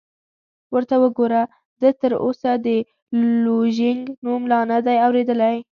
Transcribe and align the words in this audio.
ورته 0.73 0.95
وګوره، 1.03 1.41
ده 1.81 1.89
تراوسه 2.01 2.51
د 2.65 2.67
لوژینګ 3.43 4.03
نوم 4.23 4.41
لا 4.51 4.59
نه 4.71 4.77
دی 4.85 4.95
اورېدلی! 5.05 5.55